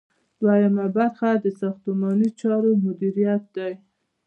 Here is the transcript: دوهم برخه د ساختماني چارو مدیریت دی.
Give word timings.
دوهم 0.39 0.75
برخه 0.97 1.29
د 1.43 1.45
ساختماني 1.61 2.29
چارو 2.39 2.71
مدیریت 2.85 3.43
دی. 3.55 3.71